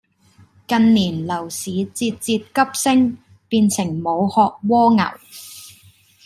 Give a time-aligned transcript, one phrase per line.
[0.67, 5.05] 近年樓市節節急升，變成無殼蝸牛